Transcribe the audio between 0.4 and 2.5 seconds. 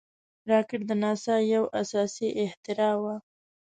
راکټ د ناسا یو اساسي